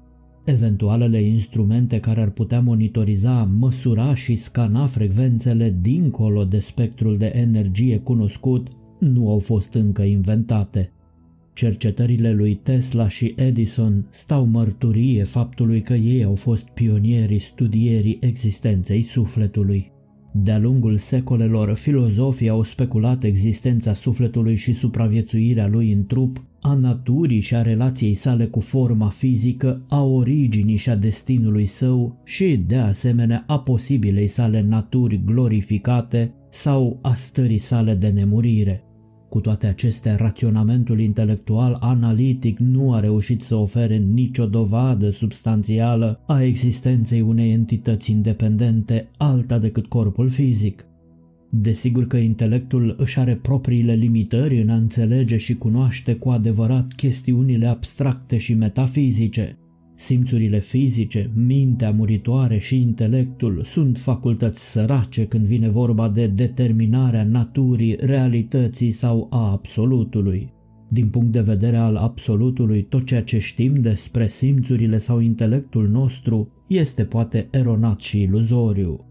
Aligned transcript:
Eventualele 0.44 1.22
instrumente 1.22 2.00
care 2.00 2.20
ar 2.20 2.30
putea 2.30 2.61
monitoriza, 2.61 3.48
măsura 3.58 4.14
și 4.14 4.34
scana 4.34 4.86
frecvențele 4.86 5.77
dincolo 5.80 6.44
de 6.44 6.58
spectrul 6.58 7.16
de 7.16 7.33
energie 7.34 7.98
cunoscut 7.98 8.68
nu 8.98 9.30
au 9.30 9.39
fost 9.39 9.74
încă 9.74 10.02
inventate. 10.02 10.92
Cercetările 11.55 12.33
lui 12.33 12.55
Tesla 12.55 13.08
și 13.08 13.34
Edison 13.36 14.06
stau 14.10 14.44
mărturie 14.44 15.24
faptului 15.24 15.83
că 15.83 15.94
ei 15.94 16.24
au 16.24 16.34
fost 16.34 16.69
pionierii 16.69 17.38
studierii 17.38 18.19
existenței 18.20 19.02
sufletului. 19.02 19.92
De-a 20.33 20.58
lungul 20.58 20.96
secolelor, 20.96 21.74
filozofii 21.74 22.48
au 22.48 22.62
speculat 22.62 23.24
existența 23.24 23.92
sufletului 23.92 24.56
și 24.56 24.72
supraviețuirea 24.72 25.69
lui 25.69 25.92
în 25.92 26.06
trup, 26.06 26.44
a 26.61 26.74
naturii 26.74 27.41
și 27.41 27.55
a 27.55 27.62
relației 27.62 28.14
sale 28.14 28.46
cu 28.46 28.61
forma 28.61 29.08
fizică, 29.08 29.84
a 29.89 30.02
originii 30.02 30.77
și 30.77 30.91
a 30.91 30.96
destinului 30.96 31.66
său 31.66 32.20
și, 32.24 32.56
de 32.66 32.77
asemenea, 32.77 33.44
a 33.46 33.58
posibilei 33.58 34.27
sale 34.27 34.61
naturi 34.61 35.20
glorificate 35.24 36.34
sau 36.50 36.98
a 37.02 37.14
stării 37.14 37.58
sale 37.58 37.94
de 37.94 38.08
nemurire. 38.08 38.84
Cu 39.34 39.40
toate 39.40 39.66
acestea, 39.66 40.16
raționamentul 40.16 41.00
intelectual 41.00 41.77
analitic 41.80 42.58
nu 42.58 42.92
a 42.92 43.00
reușit 43.00 43.42
să 43.42 43.54
ofere 43.54 43.96
nicio 43.96 44.46
dovadă 44.46 45.10
substanțială 45.10 46.20
a 46.27 46.42
existenței 46.42 47.20
unei 47.20 47.52
entități 47.52 48.11
independente 48.11 49.08
alta 49.17 49.58
decât 49.58 49.86
corpul 49.86 50.28
fizic. 50.28 50.86
Desigur 51.50 52.06
că 52.06 52.17
intelectul 52.17 52.95
își 52.98 53.18
are 53.18 53.34
propriile 53.34 53.95
limitări 53.95 54.61
în 54.61 54.68
a 54.68 54.74
înțelege 54.74 55.36
și 55.36 55.55
cunoaște 55.55 56.14
cu 56.14 56.30
adevărat 56.30 56.92
chestiunile 56.92 57.66
abstracte 57.66 58.36
și 58.36 58.55
metafizice, 58.55 59.58
Simțurile 60.04 60.60
fizice, 60.60 61.30
mintea 61.34 61.90
muritoare 61.90 62.58
și 62.58 62.80
intelectul 62.80 63.60
sunt 63.62 63.98
facultăți 63.98 64.70
sărace 64.70 65.26
când 65.26 65.46
vine 65.46 65.68
vorba 65.68 66.08
de 66.08 66.26
determinarea 66.26 67.24
naturii, 67.24 67.96
realității 68.00 68.90
sau 68.90 69.26
a 69.30 69.50
absolutului. 69.50 70.52
Din 70.88 71.08
punct 71.08 71.32
de 71.32 71.40
vedere 71.40 71.76
al 71.76 71.96
absolutului, 71.96 72.82
tot 72.82 73.06
ceea 73.06 73.22
ce 73.22 73.38
știm 73.38 73.80
despre 73.80 74.28
simțurile 74.28 74.98
sau 74.98 75.20
intelectul 75.20 75.88
nostru 75.88 76.48
este 76.68 77.04
poate 77.04 77.48
eronat 77.50 78.00
și 78.00 78.20
iluzoriu. 78.20 79.04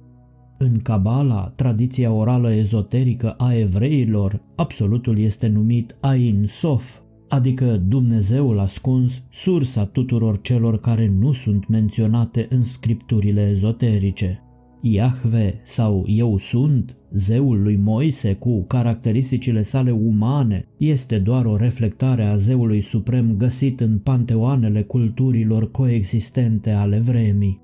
În 0.57 0.79
Kabbalah, 0.79 1.51
tradiția 1.55 2.11
orală 2.11 2.53
ezoterică 2.53 3.31
a 3.31 3.53
evreilor, 3.53 4.41
absolutul 4.55 5.19
este 5.19 5.47
numit 5.47 5.95
Ain 5.99 6.43
Sof, 6.47 7.01
adică 7.33 7.81
Dumnezeul 7.88 8.59
ascuns, 8.59 9.23
sursa 9.31 9.85
tuturor 9.85 10.41
celor 10.41 10.79
care 10.79 11.13
nu 11.19 11.31
sunt 11.31 11.67
menționate 11.67 12.47
în 12.49 12.63
scripturile 12.63 13.49
ezoterice. 13.49 14.41
Iahve 14.81 15.61
sau 15.63 16.03
Eu 16.07 16.38
sunt, 16.38 16.95
zeul 17.11 17.61
lui 17.61 17.75
Moise 17.75 18.33
cu 18.33 18.63
caracteristicile 18.67 19.61
sale 19.61 19.91
umane, 19.91 20.67
este 20.77 21.19
doar 21.19 21.45
o 21.45 21.55
reflectare 21.55 22.23
a 22.23 22.35
zeului 22.35 22.81
suprem 22.81 23.35
găsit 23.38 23.79
în 23.79 23.99
panteoanele 23.99 24.81
culturilor 24.81 25.72
coexistente 25.72 26.69
ale 26.69 26.99
vremii. 26.99 27.62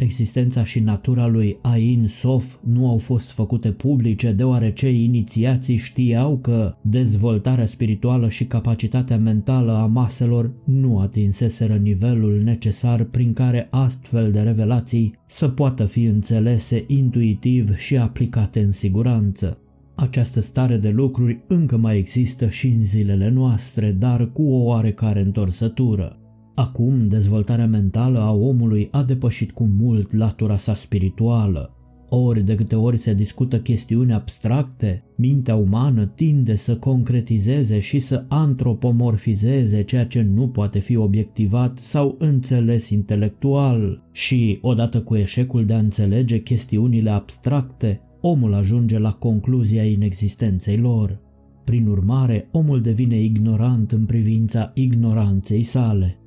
Existența 0.00 0.64
și 0.64 0.80
natura 0.80 1.26
lui 1.26 1.58
Ain 1.60 2.06
Sof 2.06 2.56
nu 2.60 2.88
au 2.88 2.98
fost 2.98 3.30
făcute 3.30 3.70
publice 3.70 4.32
deoarece 4.32 4.88
inițiații 4.88 5.76
știau 5.76 6.38
că 6.38 6.74
dezvoltarea 6.80 7.66
spirituală 7.66 8.28
și 8.28 8.44
capacitatea 8.44 9.18
mentală 9.18 9.72
a 9.72 9.86
maselor 9.86 10.50
nu 10.64 10.98
atinseseră 10.98 11.76
nivelul 11.76 12.40
necesar 12.42 13.04
prin 13.04 13.32
care 13.32 13.68
astfel 13.70 14.32
de 14.32 14.40
revelații 14.40 15.14
să 15.26 15.48
poată 15.48 15.84
fi 15.84 16.04
înțelese 16.04 16.84
intuitiv 16.86 17.76
și 17.76 17.96
aplicate 17.96 18.60
în 18.60 18.72
siguranță. 18.72 19.58
Această 19.94 20.40
stare 20.40 20.76
de 20.76 20.88
lucruri 20.88 21.40
încă 21.46 21.76
mai 21.76 21.98
există 21.98 22.48
și 22.48 22.66
în 22.66 22.84
zilele 22.84 23.28
noastre, 23.28 23.96
dar 23.98 24.30
cu 24.32 24.42
o 24.42 24.64
oarecare 24.64 25.20
întorsătură. 25.20 26.19
Acum, 26.60 27.08
dezvoltarea 27.08 27.66
mentală 27.66 28.18
a 28.18 28.32
omului 28.32 28.88
a 28.90 29.02
depășit 29.02 29.52
cu 29.52 29.64
mult 29.64 30.12
latura 30.12 30.56
sa 30.56 30.74
spirituală. 30.74 31.74
Ori 32.08 32.42
de 32.42 32.54
câte 32.54 32.74
ori 32.74 32.96
se 32.96 33.14
discută 33.14 33.58
chestiuni 33.58 34.12
abstracte, 34.12 35.04
mintea 35.16 35.54
umană 35.54 36.06
tinde 36.06 36.56
să 36.56 36.76
concretizeze 36.76 37.78
și 37.78 37.98
să 37.98 38.24
antropomorfizeze 38.28 39.82
ceea 39.82 40.06
ce 40.06 40.22
nu 40.22 40.48
poate 40.48 40.78
fi 40.78 40.96
obiectivat 40.96 41.78
sau 41.78 42.16
înțeles 42.18 42.90
intelectual 42.90 44.02
și, 44.12 44.58
odată 44.62 45.00
cu 45.00 45.16
eșecul 45.16 45.64
de 45.64 45.72
a 45.72 45.78
înțelege 45.78 46.42
chestiunile 46.42 47.10
abstracte, 47.10 48.00
omul 48.20 48.54
ajunge 48.54 48.98
la 48.98 49.12
concluzia 49.12 49.84
inexistenței 49.84 50.76
lor. 50.76 51.20
Prin 51.64 51.86
urmare, 51.86 52.48
omul 52.50 52.80
devine 52.80 53.20
ignorant 53.22 53.92
în 53.92 54.04
privința 54.04 54.70
ignoranței 54.74 55.62
sale. 55.62 56.19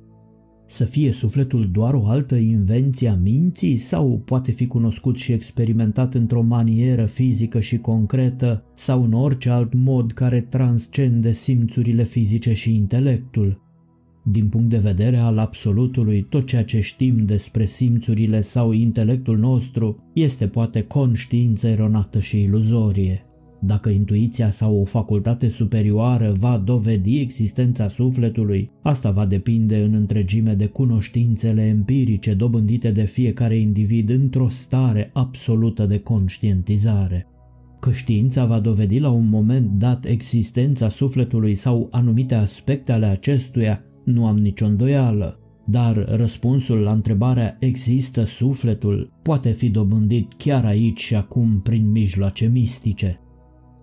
Să 0.66 0.84
fie 0.84 1.12
sufletul 1.12 1.70
doar 1.72 1.94
o 1.94 2.06
altă 2.06 2.34
invenție 2.34 3.08
a 3.08 3.14
minții 3.14 3.76
sau 3.76 4.22
poate 4.24 4.50
fi 4.50 4.66
cunoscut 4.66 5.16
și 5.16 5.32
experimentat 5.32 6.14
într-o 6.14 6.42
manieră 6.42 7.06
fizică 7.06 7.60
și 7.60 7.78
concretă 7.78 8.64
sau 8.74 9.04
în 9.04 9.12
orice 9.12 9.50
alt 9.50 9.74
mod 9.74 10.12
care 10.12 10.40
transcende 10.40 11.32
simțurile 11.32 12.04
fizice 12.04 12.52
și 12.52 12.74
intelectul? 12.74 13.62
Din 14.26 14.48
punct 14.48 14.68
de 14.68 14.78
vedere 14.78 15.16
al 15.16 15.38
absolutului, 15.38 16.22
tot 16.22 16.46
ceea 16.46 16.64
ce 16.64 16.80
știm 16.80 17.24
despre 17.24 17.64
simțurile 17.64 18.40
sau 18.40 18.72
intelectul 18.72 19.38
nostru 19.38 20.10
este 20.12 20.46
poate 20.46 20.82
conștiință 20.82 21.68
eronată 21.68 22.20
și 22.20 22.40
iluzorie. 22.40 23.24
Dacă 23.60 23.88
intuiția 23.88 24.50
sau 24.50 24.80
o 24.80 24.84
facultate 24.84 25.48
superioară 25.48 26.34
va 26.38 26.58
dovedi 26.58 27.20
existența 27.20 27.88
sufletului, 27.88 28.70
asta 28.82 29.10
va 29.10 29.26
depinde 29.26 29.76
în 29.76 29.94
întregime 29.94 30.54
de 30.54 30.66
cunoștințele 30.66 31.62
empirice 31.62 32.34
dobândite 32.34 32.90
de 32.90 33.04
fiecare 33.04 33.56
individ 33.56 34.10
într-o 34.10 34.48
stare 34.48 35.10
absolută 35.12 35.86
de 35.86 35.98
conștientizare. 35.98 37.26
Că 37.80 37.92
știința 37.92 38.44
va 38.44 38.60
dovedi 38.60 38.98
la 38.98 39.10
un 39.10 39.28
moment 39.28 39.70
dat 39.70 40.04
existența 40.04 40.88
sufletului 40.88 41.54
sau 41.54 41.88
anumite 41.90 42.34
aspecte 42.34 42.92
ale 42.92 43.06
acestuia, 43.06 43.84
nu 44.04 44.26
am 44.26 44.36
nicio 44.36 44.66
îndoială, 44.66 45.38
dar 45.66 46.04
răspunsul 46.16 46.78
la 46.78 46.92
întrebarea 46.92 47.56
există 47.60 48.24
sufletul 48.24 49.12
poate 49.22 49.50
fi 49.50 49.68
dobândit 49.68 50.32
chiar 50.36 50.64
aici 50.64 51.00
și 51.00 51.14
acum 51.14 51.60
prin 51.60 51.90
mijloace 51.90 52.46
mistice. 52.46 53.18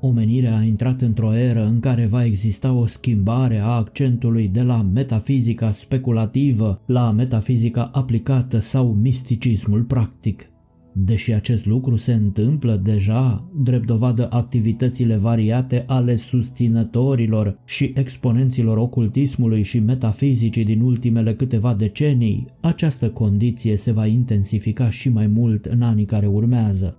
Omenirea 0.03 0.57
a 0.57 0.63
intrat 0.63 1.01
într-o 1.01 1.35
eră 1.35 1.65
în 1.65 1.79
care 1.79 2.05
va 2.05 2.25
exista 2.25 2.71
o 2.71 2.85
schimbare 2.85 3.57
a 3.57 3.67
accentului 3.67 4.47
de 4.47 4.61
la 4.61 4.81
metafizica 4.81 5.71
speculativă 5.71 6.81
la 6.85 7.11
metafizica 7.11 7.89
aplicată 7.93 8.59
sau 8.59 8.93
misticismul 9.01 9.81
practic. 9.81 10.45
Deși 10.93 11.33
acest 11.33 11.65
lucru 11.65 11.95
se 11.95 12.13
întâmplă 12.13 12.79
deja, 12.83 13.49
drept 13.63 13.85
dovadă 13.85 14.27
activitățile 14.31 15.15
variate 15.15 15.83
ale 15.87 16.15
susținătorilor 16.15 17.59
și 17.65 17.93
exponenților 17.95 18.77
ocultismului 18.77 19.63
și 19.63 19.79
metafizicii 19.79 20.65
din 20.65 20.81
ultimele 20.81 21.35
câteva 21.35 21.73
decenii, 21.73 22.45
această 22.61 23.09
condiție 23.09 23.77
se 23.77 23.91
va 23.91 24.05
intensifica 24.05 24.89
și 24.89 25.09
mai 25.09 25.27
mult 25.27 25.65
în 25.65 25.81
anii 25.81 26.05
care 26.05 26.27
urmează. 26.27 26.95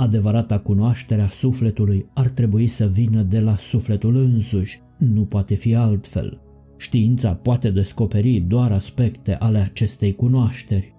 Adevărata 0.00 0.58
cunoaștere 0.58 1.22
a 1.22 1.28
sufletului 1.28 2.06
ar 2.14 2.28
trebui 2.28 2.66
să 2.66 2.86
vină 2.86 3.22
de 3.22 3.40
la 3.40 3.56
sufletul 3.56 4.16
însuși, 4.16 4.80
nu 4.98 5.22
poate 5.22 5.54
fi 5.54 5.74
altfel. 5.74 6.40
Știința 6.76 7.32
poate 7.32 7.70
descoperi 7.70 8.44
doar 8.48 8.72
aspecte 8.72 9.34
ale 9.34 9.58
acestei 9.58 10.14
cunoașteri. 10.14 10.94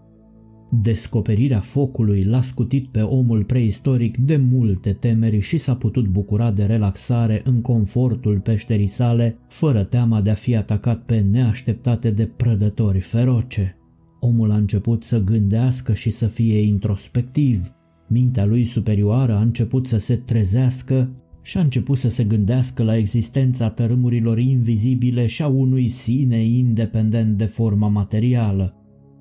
Descoperirea 0.71 1.59
focului 1.59 2.23
l-a 2.23 2.41
scutit 2.41 2.87
pe 2.87 3.01
omul 3.01 3.43
preistoric 3.43 4.17
de 4.17 4.37
multe 4.37 4.93
temeri 4.93 5.39
și 5.39 5.57
s-a 5.57 5.75
putut 5.75 6.07
bucura 6.07 6.51
de 6.51 6.63
relaxare 6.63 7.41
în 7.45 7.61
confortul 7.61 8.39
peșterii 8.39 8.87
sale, 8.87 9.37
fără 9.47 9.83
teama 9.83 10.21
de 10.21 10.29
a 10.29 10.33
fi 10.33 10.55
atacat 10.55 11.03
pe 11.03 11.19
neașteptate 11.19 12.09
de 12.09 12.25
prădători 12.25 12.99
feroce. 12.99 13.77
Omul 14.19 14.51
a 14.51 14.55
început 14.55 15.03
să 15.03 15.23
gândească 15.23 15.93
și 15.93 16.11
să 16.11 16.27
fie 16.27 16.59
introspectiv. 16.59 17.71
Mintea 18.11 18.45
lui 18.45 18.63
superioară 18.63 19.35
a 19.35 19.41
început 19.41 19.87
să 19.87 19.97
se 19.97 20.15
trezească 20.15 21.09
și 21.41 21.57
a 21.57 21.61
început 21.61 21.97
să 21.97 22.09
se 22.09 22.23
gândească 22.23 22.83
la 22.83 22.97
existența 22.97 23.69
tărâmurilor 23.69 24.39
invizibile 24.39 25.25
și 25.25 25.41
a 25.41 25.47
unui 25.47 25.87
sine 25.87 26.43
independent 26.43 27.37
de 27.37 27.45
forma 27.45 27.87
materială. 27.87 28.75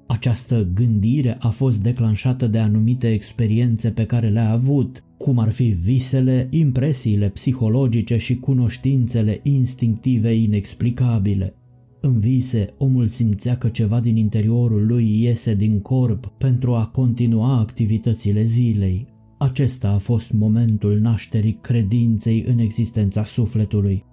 Această 0.07 0.69
gândire 0.75 1.37
a 1.41 1.49
fost 1.49 1.83
declanșată 1.83 2.47
de 2.47 2.59
anumite 2.59 3.13
experiențe 3.13 3.91
pe 3.91 4.07
care 4.07 4.29
le-a 4.29 4.51
avut, 4.51 5.05
cum 5.19 5.39
ar 5.39 5.51
fi 5.51 5.65
visele, 5.65 6.47
impresiile 6.51 7.29
psihologice 7.29 8.17
și 8.17 8.37
cunoștințele 8.37 9.41
instinctive 9.43 10.35
inexplicabile. 10.35 11.55
În 12.02 12.19
vise, 12.19 12.75
omul 12.79 13.06
simțea 13.06 13.56
că 13.56 13.69
ceva 13.69 14.00
din 14.00 14.17
interiorul 14.17 14.87
lui 14.87 15.23
iese 15.23 15.55
din 15.55 15.81
corp 15.81 16.26
pentru 16.38 16.75
a 16.75 16.87
continua 16.87 17.58
activitățile 17.58 18.43
zilei. 18.43 19.06
Acesta 19.38 19.88
a 19.88 19.99
fost 19.99 20.32
momentul 20.32 20.99
nașterii 20.99 21.58
credinței 21.61 22.44
în 22.47 22.58
existența 22.58 23.25
sufletului. 23.25 24.05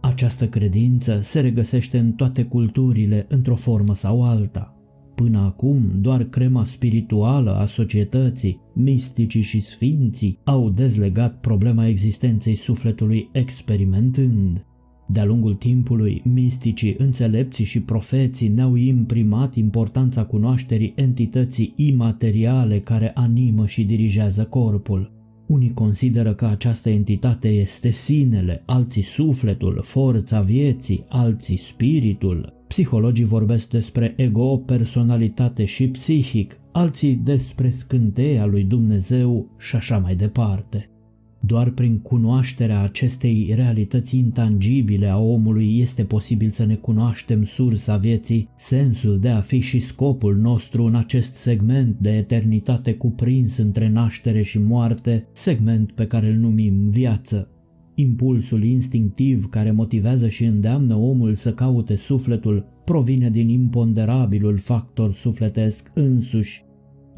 Această 0.00 0.48
credință 0.48 1.18
se 1.20 1.40
regăsește 1.40 1.98
în 1.98 2.12
toate 2.12 2.44
culturile 2.44 3.26
într-o 3.28 3.56
formă 3.56 3.94
sau 3.94 4.24
alta. 4.24 4.76
Până 5.14 5.38
acum, 5.38 5.82
doar 6.00 6.24
crema 6.24 6.64
spirituală 6.64 7.54
a 7.54 7.66
societății, 7.66 8.60
misticii 8.74 9.42
și 9.42 9.60
sfinții 9.60 10.38
au 10.44 10.70
dezlegat 10.70 11.40
problema 11.40 11.86
existenței 11.86 12.54
sufletului 12.54 13.28
experimentând. 13.32 14.64
De-a 15.06 15.24
lungul 15.24 15.54
timpului, 15.54 16.22
misticii, 16.24 16.94
înțelepții 16.98 17.64
și 17.64 17.82
profeții 17.82 18.48
ne-au 18.48 18.74
imprimat 18.74 19.54
importanța 19.54 20.24
cunoașterii 20.24 20.92
entității 20.96 21.72
imateriale 21.76 22.80
care 22.80 23.10
animă 23.14 23.66
și 23.66 23.84
dirigează 23.84 24.44
corpul. 24.44 25.12
Unii 25.46 25.72
consideră 25.72 26.34
că 26.34 26.46
această 26.46 26.90
entitate 26.90 27.48
este 27.48 27.90
sinele, 27.90 28.62
alții 28.66 29.02
sufletul, 29.02 29.80
forța 29.82 30.40
vieții, 30.40 31.04
alții 31.08 31.58
spiritul. 31.58 32.52
Psihologii 32.68 33.24
vorbesc 33.24 33.70
despre 33.70 34.14
ego, 34.16 34.56
personalitate 34.56 35.64
și 35.64 35.88
psihic, 35.88 36.58
alții 36.72 37.14
despre 37.14 37.70
scânteia 37.70 38.46
lui 38.46 38.64
Dumnezeu 38.64 39.56
și 39.58 39.76
așa 39.76 39.98
mai 39.98 40.16
departe. 40.16 40.90
Doar 41.40 41.70
prin 41.70 41.98
cunoașterea 41.98 42.82
acestei 42.82 43.52
realități 43.54 44.16
intangibile 44.16 45.06
a 45.06 45.18
omului 45.18 45.78
este 45.80 46.02
posibil 46.02 46.50
să 46.50 46.64
ne 46.64 46.74
cunoaștem 46.74 47.44
sursa 47.44 47.96
vieții, 47.96 48.48
sensul 48.56 49.18
de 49.18 49.28
a 49.28 49.40
fi 49.40 49.60
și 49.60 49.78
scopul 49.78 50.36
nostru 50.36 50.84
în 50.84 50.94
acest 50.94 51.34
segment 51.34 51.96
de 51.98 52.10
eternitate 52.10 52.94
cuprins 52.94 53.56
între 53.56 53.88
naștere 53.88 54.42
și 54.42 54.58
moarte, 54.58 55.26
segment 55.32 55.92
pe 55.92 56.06
care 56.06 56.28
îl 56.28 56.36
numim 56.36 56.90
viață. 56.90 57.48
Impulsul 57.94 58.64
instinctiv 58.64 59.48
care 59.50 59.70
motivează 59.70 60.28
și 60.28 60.44
îndeamnă 60.44 60.94
omul 60.94 61.34
să 61.34 61.52
caute 61.52 61.94
sufletul 61.94 62.66
provine 62.84 63.30
din 63.30 63.48
imponderabilul 63.48 64.58
factor 64.58 65.12
sufletesc 65.12 65.90
însuși 65.94 66.64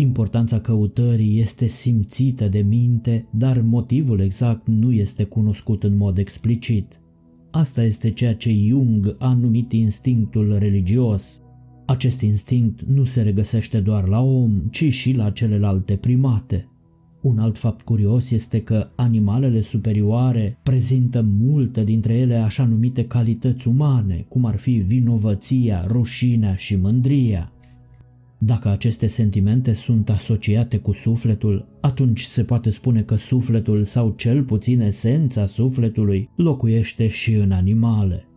Importanța 0.00 0.60
căutării 0.60 1.40
este 1.40 1.66
simțită 1.66 2.48
de 2.48 2.58
minte, 2.58 3.26
dar 3.30 3.60
motivul 3.60 4.20
exact 4.20 4.66
nu 4.66 4.92
este 4.92 5.24
cunoscut 5.24 5.82
în 5.82 5.96
mod 5.96 6.18
explicit. 6.18 7.00
Asta 7.50 7.82
este 7.82 8.10
ceea 8.10 8.34
ce 8.34 8.52
Jung 8.52 9.16
a 9.18 9.34
numit 9.34 9.72
instinctul 9.72 10.56
religios. 10.58 11.42
Acest 11.86 12.20
instinct 12.20 12.82
nu 12.82 13.04
se 13.04 13.22
regăsește 13.22 13.80
doar 13.80 14.08
la 14.08 14.20
om, 14.20 14.62
ci 14.70 14.92
și 14.92 15.12
la 15.12 15.30
celelalte 15.30 15.94
primate. 15.94 16.68
Un 17.22 17.38
alt 17.38 17.58
fapt 17.58 17.84
curios 17.84 18.30
este 18.30 18.62
că 18.62 18.88
animalele 18.96 19.60
superioare 19.60 20.58
prezintă 20.62 21.22
multe 21.22 21.84
dintre 21.84 22.14
ele 22.14 22.36
așa 22.36 22.64
numite 22.64 23.04
calități 23.04 23.68
umane, 23.68 24.24
cum 24.28 24.44
ar 24.44 24.56
fi 24.56 24.70
vinovăția, 24.70 25.84
rușinea 25.88 26.54
și 26.54 26.76
mândria. 26.76 27.52
Dacă 28.40 28.68
aceste 28.68 29.06
sentimente 29.06 29.72
sunt 29.72 30.10
asociate 30.10 30.76
cu 30.76 30.92
sufletul, 30.92 31.68
atunci 31.80 32.22
se 32.22 32.42
poate 32.42 32.70
spune 32.70 33.02
că 33.02 33.14
sufletul 33.14 33.84
sau 33.84 34.14
cel 34.16 34.42
puțin 34.42 34.80
esența 34.80 35.46
sufletului 35.46 36.30
locuiește 36.36 37.08
și 37.08 37.34
în 37.34 37.52
animale. 37.52 38.28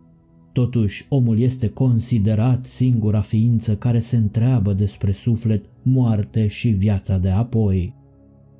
Totuși, 0.52 1.06
omul 1.08 1.40
este 1.40 1.68
considerat 1.68 2.64
singura 2.64 3.20
ființă 3.20 3.76
care 3.76 4.00
se 4.00 4.16
întreabă 4.16 4.72
despre 4.72 5.12
suflet, 5.12 5.64
moarte 5.82 6.46
și 6.46 6.68
viața 6.68 7.18
de 7.18 7.28
apoi. 7.28 7.94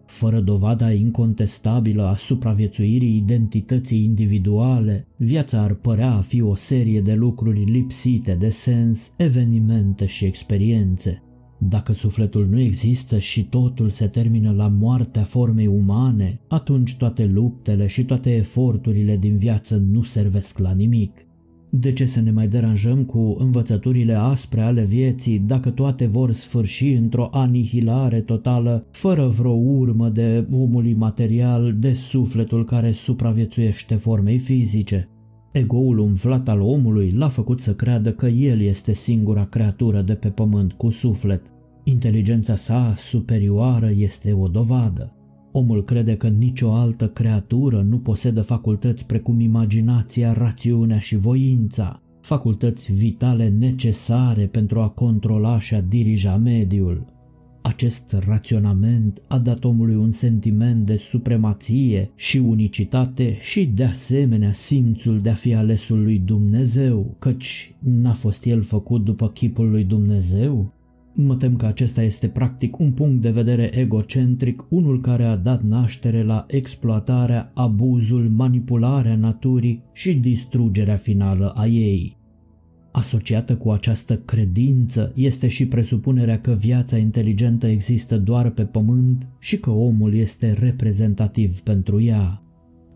Fără 0.07 0.41
dovada 0.41 0.93
incontestabilă 0.93 2.07
a 2.07 2.15
supraviețuirii 2.15 3.17
identității 3.17 4.05
individuale, 4.05 5.07
viața 5.17 5.61
ar 5.61 5.75
părea 5.75 6.13
a 6.13 6.21
fi 6.21 6.41
o 6.41 6.55
serie 6.55 7.01
de 7.01 7.15
lucruri 7.15 7.65
lipsite 7.65 8.35
de 8.35 8.49
sens, 8.49 9.13
evenimente 9.17 10.07
și 10.07 10.25
experiențe. 10.25 11.23
Dacă 11.69 11.93
sufletul 11.93 12.47
nu 12.51 12.61
există 12.61 13.19
și 13.19 13.45
totul 13.45 13.91
se 13.91 14.07
termină 14.07 14.53
la 14.53 14.69
moartea 14.69 15.23
formei 15.23 15.67
umane, 15.67 16.41
atunci 16.49 16.97
toate 16.97 17.27
luptele 17.27 17.87
și 17.87 18.05
toate 18.05 18.31
eforturile 18.31 19.17
din 19.17 19.37
viață 19.37 19.77
nu 19.77 20.03
servesc 20.03 20.59
la 20.59 20.73
nimic. 20.73 21.27
De 21.71 21.93
ce 21.93 22.07
să 22.07 22.21
ne 22.21 22.31
mai 22.31 22.49
deranjăm 22.49 23.05
cu 23.05 23.37
învățăturile 23.39 24.15
aspre 24.15 24.61
ale 24.61 24.85
vieții 24.85 25.39
dacă 25.39 25.71
toate 25.71 26.07
vor 26.07 26.33
sfârși 26.33 26.89
într-o 26.89 27.29
anihilare 27.33 28.21
totală, 28.21 28.87
fără 28.91 29.29
vreo 29.29 29.53
urmă 29.53 30.09
de 30.09 30.47
omul 30.53 30.87
imaterial, 30.87 31.75
de 31.79 31.93
sufletul 31.93 32.65
care 32.65 32.93
supraviețuiește 32.93 33.95
formei 33.95 34.39
fizice? 34.39 35.09
Egoul 35.53 35.99
umflat 35.99 36.49
al 36.49 36.61
omului 36.61 37.11
l-a 37.11 37.29
făcut 37.29 37.61
să 37.61 37.75
creadă 37.75 38.13
că 38.13 38.27
el 38.27 38.61
este 38.61 38.93
singura 38.93 39.45
creatură 39.45 40.03
de 40.03 40.15
pe 40.15 40.29
pământ 40.29 40.73
cu 40.73 40.91
suflet. 40.91 41.43
Inteligența 41.85 42.57
sa 42.57 42.95
superioară 42.97 43.91
este 43.97 44.33
o 44.33 44.49
dovadă. 44.49 45.17
Omul 45.53 45.85
crede 45.85 46.17
că 46.17 46.29
nicio 46.29 46.73
altă 46.73 47.09
creatură 47.09 47.83
nu 47.89 47.99
posedă 47.99 48.43
facultăți 48.43 49.07
precum 49.07 49.41
imaginația, 49.41 50.33
rațiunea 50.33 50.99
și 50.99 51.17
voința, 51.17 52.03
facultăți 52.21 52.93
vitale 52.93 53.49
necesare 53.49 54.47
pentru 54.47 54.81
a 54.81 54.89
controla 54.89 55.59
și 55.59 55.75
a 55.75 55.81
dirija 55.81 56.37
mediul. 56.37 57.12
Acest 57.63 58.17
raționament 58.27 59.23
a 59.29 59.39
dat 59.39 59.65
omului 59.65 59.95
un 59.95 60.11
sentiment 60.11 60.87
de 60.87 60.97
supremație 60.97 62.11
și 62.17 62.39
unicitate 62.39 63.37
și 63.41 63.67
de 63.67 63.85
asemenea 63.85 64.53
simțul 64.53 65.21
de 65.21 65.31
a 65.31 65.35
fi 65.35 65.55
alesul 65.55 66.03
lui 66.03 66.19
Dumnezeu, 66.19 67.15
căci 67.19 67.75
n-a 67.79 68.13
fost 68.13 68.45
el 68.45 68.63
făcut 68.63 69.05
după 69.05 69.29
chipul 69.29 69.71
lui 69.71 69.85
Dumnezeu? 69.85 70.73
Mă 71.15 71.37
tem 71.37 71.57
că 71.57 71.67
acesta 71.67 72.03
este 72.03 72.29
practic 72.29 72.79
un 72.79 72.93
punct 72.93 73.23
de 73.23 73.31
vedere 73.31 73.79
egocentric, 73.79 74.65
unul 74.69 75.01
care 75.01 75.25
a 75.25 75.37
dat 75.37 75.63
naștere 75.63 76.23
la 76.23 76.45
exploatarea, 76.49 77.51
abuzul, 77.55 78.29
manipularea 78.29 79.17
naturii 79.17 79.83
și 79.93 80.15
distrugerea 80.15 80.97
finală 80.97 81.53
a 81.57 81.67
ei. 81.67 82.17
Asociată 82.93 83.57
cu 83.57 83.71
această 83.71 84.17
credință 84.17 85.13
este 85.15 85.49
și 85.49 85.67
presupunerea 85.67 86.41
că 86.41 86.53
viața 86.53 86.97
inteligentă 86.97 87.67
există 87.67 88.19
doar 88.19 88.51
pe 88.51 88.63
pământ 88.63 89.27
și 89.39 89.59
că 89.59 89.71
omul 89.71 90.15
este 90.15 90.53
reprezentativ 90.53 91.61
pentru 91.61 92.03
ea. 92.03 92.43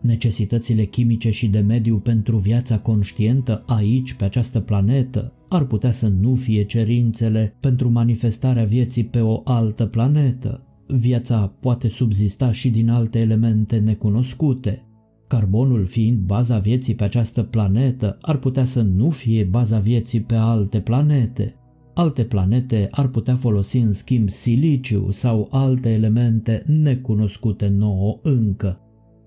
Necesitățile 0.01 0.85
chimice 0.85 1.31
și 1.31 1.47
de 1.47 1.59
mediu 1.59 1.97
pentru 1.97 2.37
viața 2.37 2.79
conștientă 2.79 3.63
aici, 3.67 4.13
pe 4.13 4.23
această 4.23 4.59
planetă, 4.59 5.33
ar 5.49 5.65
putea 5.65 5.91
să 5.91 6.07
nu 6.07 6.35
fie 6.35 6.63
cerințele 6.63 7.55
pentru 7.59 7.89
manifestarea 7.89 8.63
vieții 8.63 9.03
pe 9.03 9.19
o 9.19 9.41
altă 9.43 9.85
planetă. 9.85 10.61
viața 10.87 11.53
poate 11.59 11.87
subzista 11.87 12.51
și 12.51 12.69
din 12.69 12.89
alte 12.89 13.19
elemente 13.19 13.77
necunoscute. 13.77 14.86
Carbonul 15.27 15.85
fiind 15.85 16.19
baza 16.19 16.57
vieții 16.57 16.95
pe 16.95 17.03
această 17.03 17.43
planetă, 17.43 18.17
ar 18.21 18.37
putea 18.37 18.63
să 18.63 18.81
nu 18.81 19.09
fie 19.09 19.43
baza 19.43 19.79
vieții 19.79 20.21
pe 20.21 20.35
alte 20.35 20.79
planete. 20.79 21.55
Alte 21.93 22.23
planete 22.23 22.87
ar 22.91 23.07
putea 23.07 23.35
folosi 23.35 23.77
în 23.77 23.93
schimb 23.93 24.29
siliciu 24.29 25.11
sau 25.11 25.47
alte 25.51 25.89
elemente 25.89 26.63
necunoscute 26.65 27.67
nouă 27.67 28.19
încă. 28.21 28.79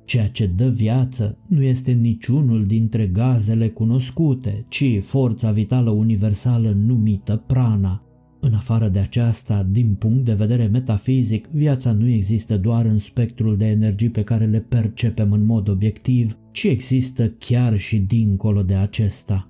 Ceea 0.05 0.29
ce 0.29 0.47
dă 0.47 0.69
viață 0.69 1.39
nu 1.49 1.63
este 1.63 1.93
niciunul 1.93 2.67
dintre 2.67 3.07
gazele 3.07 3.69
cunoscute, 3.69 4.65
ci 4.69 4.99
forța 5.01 5.51
vitală 5.51 5.91
universală 5.91 6.77
numită 6.87 7.43
prana. 7.47 8.03
În 8.41 8.55
afară 8.55 8.89
de 8.89 8.99
aceasta, 8.99 9.67
din 9.71 9.95
punct 9.95 10.25
de 10.25 10.33
vedere 10.33 10.67
metafizic, 10.67 11.47
viața 11.47 11.93
nu 11.93 12.09
există 12.09 12.57
doar 12.57 12.85
în 12.85 12.99
spectrul 12.99 13.57
de 13.57 13.65
energii 13.65 14.11
pe 14.11 14.23
care 14.23 14.47
le 14.47 14.59
percepem 14.69 15.33
în 15.33 15.45
mod 15.45 15.69
obiectiv, 15.69 16.37
ci 16.53 16.65
există 16.65 17.29
chiar 17.39 17.77
și 17.77 17.99
dincolo 17.99 18.63
de 18.63 18.75
acesta. 18.75 19.49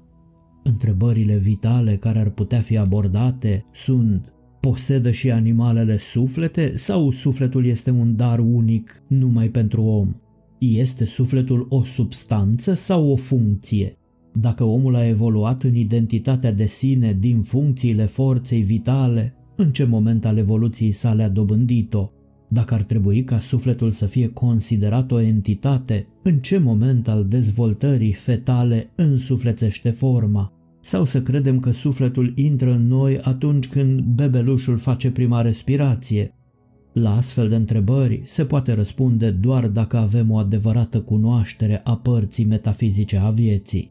Întrebările 0.62 1.36
vitale 1.36 1.96
care 1.96 2.18
ar 2.18 2.30
putea 2.30 2.60
fi 2.60 2.76
abordate 2.76 3.64
sunt 3.72 4.32
Posedă 4.60 5.10
și 5.10 5.30
animalele 5.30 5.98
suflete 5.98 6.76
sau 6.76 7.10
sufletul 7.10 7.66
este 7.66 7.90
un 7.90 8.16
dar 8.16 8.38
unic 8.38 9.02
numai 9.06 9.48
pentru 9.48 9.82
om? 9.82 10.14
Este 10.58 11.04
sufletul 11.04 11.66
o 11.68 11.82
substanță 11.82 12.74
sau 12.74 13.10
o 13.10 13.16
funcție? 13.16 13.99
Dacă 14.32 14.64
omul 14.64 14.94
a 14.94 15.06
evoluat 15.06 15.62
în 15.62 15.74
identitatea 15.74 16.52
de 16.52 16.66
sine 16.66 17.16
din 17.20 17.42
funcțiile 17.42 18.06
forței 18.06 18.60
vitale, 18.60 19.34
în 19.56 19.72
ce 19.72 19.84
moment 19.84 20.24
al 20.24 20.36
evoluției 20.36 20.90
sale 20.90 21.22
a 21.22 21.28
dobândit-o? 21.28 22.10
Dacă 22.48 22.74
ar 22.74 22.82
trebui 22.82 23.24
ca 23.24 23.40
sufletul 23.40 23.90
să 23.90 24.06
fie 24.06 24.28
considerat 24.28 25.12
o 25.12 25.20
entitate, 25.20 26.06
în 26.22 26.38
ce 26.38 26.58
moment 26.58 27.08
al 27.08 27.26
dezvoltării 27.28 28.12
fetale 28.12 28.90
însuflețește 28.94 29.90
forma? 29.90 30.52
Sau 30.80 31.04
să 31.04 31.22
credem 31.22 31.60
că 31.60 31.70
sufletul 31.70 32.32
intră 32.36 32.72
în 32.72 32.86
noi 32.86 33.18
atunci 33.20 33.68
când 33.68 34.00
bebelușul 34.00 34.76
face 34.76 35.10
prima 35.10 35.40
respirație? 35.40 36.34
La 36.92 37.16
astfel 37.16 37.48
de 37.48 37.54
întrebări 37.54 38.22
se 38.24 38.44
poate 38.44 38.72
răspunde 38.72 39.30
doar 39.30 39.66
dacă 39.66 39.96
avem 39.96 40.30
o 40.30 40.36
adevărată 40.36 41.00
cunoaștere 41.00 41.80
a 41.84 41.96
părții 41.96 42.44
metafizice 42.44 43.16
a 43.16 43.30
vieții. 43.30 43.90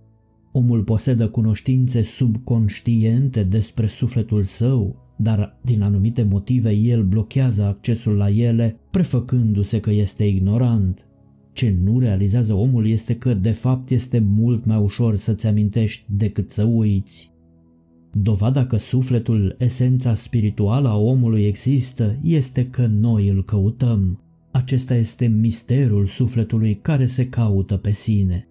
Omul 0.51 0.83
posedă 0.83 1.27
cunoștințe 1.27 2.01
subconștiente 2.01 3.43
despre 3.43 3.87
sufletul 3.87 4.43
său, 4.43 4.95
dar 5.17 5.59
din 5.61 5.81
anumite 5.81 6.23
motive 6.23 6.71
el 6.71 7.03
blochează 7.03 7.63
accesul 7.63 8.15
la 8.15 8.29
ele, 8.29 8.79
prefăcându-se 8.91 9.79
că 9.79 9.91
este 9.91 10.23
ignorant. 10.23 11.05
Ce 11.53 11.75
nu 11.83 11.99
realizează 11.99 12.53
omul 12.53 12.87
este 12.87 13.15
că 13.15 13.33
de 13.33 13.51
fapt 13.51 13.89
este 13.89 14.19
mult 14.19 14.65
mai 14.65 14.77
ușor 14.77 15.15
să-ți 15.15 15.47
amintești 15.47 16.05
decât 16.07 16.49
să 16.49 16.63
uiți. 16.63 17.31
Dovada 18.13 18.65
că 18.65 18.77
sufletul, 18.77 19.55
esența 19.59 20.13
spirituală 20.13 20.87
a 20.87 20.97
omului 20.97 21.45
există, 21.45 22.19
este 22.23 22.67
că 22.67 22.85
noi 22.85 23.27
îl 23.27 23.43
căutăm. 23.43 24.23
Acesta 24.51 24.95
este 24.95 25.27
misterul 25.27 26.07
sufletului 26.07 26.75
care 26.75 27.05
se 27.05 27.27
caută 27.27 27.77
pe 27.77 27.91
sine. 27.91 28.48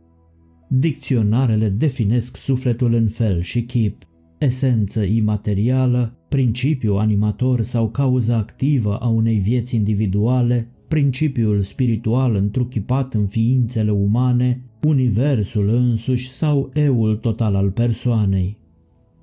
Dicționarele 0.69 1.69
definesc 1.69 2.37
sufletul 2.37 2.95
în 2.95 3.09
fel 3.09 3.41
și 3.41 3.63
chip, 3.63 4.03
esență 4.39 5.03
imaterială, 5.03 6.17
principiu 6.29 6.95
animator 6.95 7.63
sau 7.63 7.91
cauză 7.91 8.35
activă 8.35 8.97
a 8.97 9.09
unei 9.09 9.39
vieți 9.39 9.75
individuale, 9.75 10.69
principiul 10.89 11.63
spiritual 11.63 12.35
întruchipat 12.35 13.15
în 13.15 13.27
ființele 13.27 13.91
umane, 13.91 14.63
universul 14.83 15.69
însuși 15.69 16.31
sau 16.31 16.71
eul 16.75 17.17
total 17.17 17.55
al 17.55 17.71
persoanei. 17.71 18.57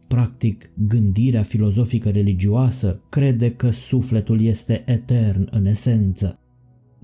Practic, 0.08 0.70
gândirea 0.88 1.44
filozofică 1.44 2.10
religioasă 2.10 3.02
crede 3.10 3.52
că 3.52 3.72
sufletul 3.72 4.42
este 4.42 4.84
etern 4.86 5.48
în 5.52 5.66
esență. 5.66 6.40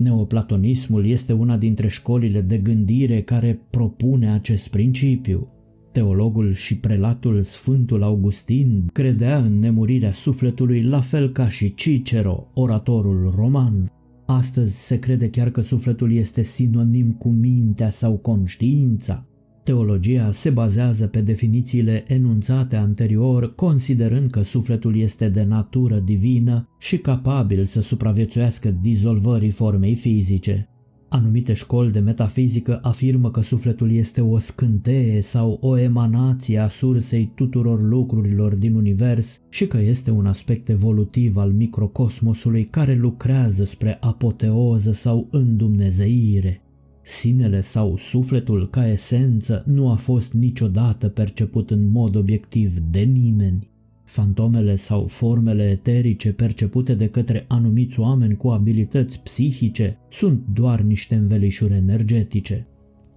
Neoplatonismul 0.02 1.06
este 1.06 1.32
una 1.32 1.56
dintre 1.56 1.88
școlile 1.88 2.40
de 2.40 2.58
gândire 2.58 3.22
care 3.22 3.60
propune 3.70 4.32
acest 4.32 4.68
principiu. 4.68 5.48
Teologul 5.92 6.52
și 6.52 6.78
prelatul 6.78 7.42
Sfântul 7.42 8.02
Augustin 8.02 8.90
credea 8.92 9.38
în 9.38 9.58
nemurirea 9.58 10.12
sufletului 10.12 10.82
la 10.82 11.00
fel 11.00 11.32
ca 11.32 11.48
și 11.48 11.74
Cicero, 11.74 12.46
oratorul 12.54 13.32
roman. 13.36 13.90
Astăzi 14.26 14.86
se 14.86 14.98
crede 14.98 15.30
chiar 15.30 15.50
că 15.50 15.60
sufletul 15.60 16.12
este 16.12 16.42
sinonim 16.42 17.12
cu 17.12 17.28
mintea 17.28 17.90
sau 17.90 18.12
conștiința. 18.16 19.26
Teologia 19.64 20.32
se 20.32 20.50
bazează 20.50 21.06
pe 21.06 21.20
definițiile 21.20 22.04
enunțate 22.06 22.76
anterior, 22.76 23.54
considerând 23.54 24.30
că 24.30 24.42
sufletul 24.42 24.96
este 24.96 25.28
de 25.28 25.42
natură 25.42 25.98
divină 25.98 26.68
și 26.78 26.98
capabil 26.98 27.64
să 27.64 27.80
supraviețuiască 27.80 28.74
dizolvării 28.80 29.50
formei 29.50 29.94
fizice. 29.94 30.66
Anumite 31.08 31.52
școli 31.52 31.92
de 31.92 31.98
metafizică 31.98 32.78
afirmă 32.82 33.30
că 33.30 33.40
sufletul 33.40 33.92
este 33.92 34.20
o 34.20 34.38
scânteie 34.38 35.20
sau 35.20 35.58
o 35.60 35.78
emanație 35.78 36.58
a 36.58 36.68
sursei 36.68 37.32
tuturor 37.34 37.82
lucrurilor 37.82 38.54
din 38.54 38.74
univers 38.74 39.40
și 39.48 39.66
că 39.66 39.78
este 39.78 40.10
un 40.10 40.26
aspect 40.26 40.68
evolutiv 40.68 41.36
al 41.36 41.52
microcosmosului 41.52 42.64
care 42.64 42.94
lucrează 42.94 43.64
spre 43.64 43.98
apoteoză 44.00 44.92
sau 44.92 45.28
îndumnezeire. 45.30 46.62
Sinele 47.02 47.60
sau 47.60 47.96
sufletul 47.96 48.70
ca 48.70 48.88
esență 48.88 49.64
nu 49.66 49.90
a 49.90 49.94
fost 49.94 50.32
niciodată 50.32 51.08
perceput 51.08 51.70
în 51.70 51.90
mod 51.90 52.14
obiectiv 52.14 52.78
de 52.78 53.00
nimeni. 53.00 53.70
Fantomele 54.04 54.76
sau 54.76 55.06
formele 55.06 55.70
eterice 55.70 56.32
percepute 56.32 56.94
de 56.94 57.08
către 57.08 57.44
anumiți 57.48 58.00
oameni 58.00 58.36
cu 58.36 58.48
abilități 58.48 59.20
psihice 59.20 59.98
sunt 60.10 60.42
doar 60.52 60.80
niște 60.80 61.14
învelișuri 61.14 61.74
energetice. 61.74 62.66